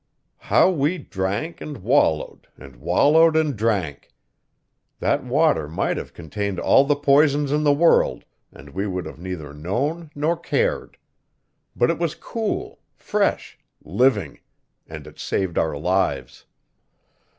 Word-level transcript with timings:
How 0.39 0.71
we 0.71 0.97
drank 0.97 1.61
and 1.61 1.77
wallowed, 1.83 2.47
and 2.57 2.77
wallowed 2.77 3.35
and 3.35 3.55
drank! 3.55 4.09
That 4.97 5.23
water 5.23 5.67
might 5.69 5.95
have 5.97 6.11
contained 6.15 6.59
all 6.59 6.83
the 6.85 6.95
poisons 6.95 7.51
in 7.51 7.63
the 7.63 7.71
world 7.71 8.25
and 8.51 8.71
we 8.71 8.87
would 8.87 9.05
have 9.05 9.19
neither 9.19 9.53
known 9.53 10.09
nor 10.15 10.35
cared. 10.37 10.97
But 11.75 11.91
it 11.91 11.99
was 11.99 12.15
cool, 12.15 12.79
fresh, 12.95 13.59
living 13.83 14.39
and 14.87 15.05
it 15.05 15.19
saved 15.19 15.59
our 15.59 15.77
lives. 15.77 16.45